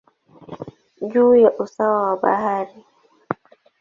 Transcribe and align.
juu 1.07 1.33
ya 1.35 1.51
usawa 1.57 2.01
wa 2.09 2.15
bahari. 2.21 2.85